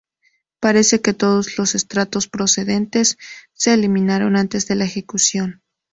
Parece 0.59 0.99
que 0.99 1.13
todos 1.13 1.59
los 1.59 1.75
estratos 1.75 2.27
precedentes 2.27 3.19
se 3.53 3.75
eliminaron 3.75 4.35
antes 4.35 4.65
de 4.67 4.73
la 4.73 4.85
ejecución. 4.85 5.61